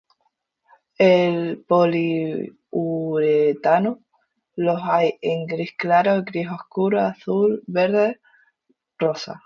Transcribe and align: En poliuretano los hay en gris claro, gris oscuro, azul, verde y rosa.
En 0.97 1.51
poliuretano 1.67 3.99
los 4.55 4.81
hay 4.83 5.19
en 5.21 5.45
gris 5.45 5.73
claro, 5.77 6.23
gris 6.23 6.47
oscuro, 6.49 6.99
azul, 7.01 7.61
verde 7.67 8.19
y 8.19 8.21
rosa. 8.97 9.39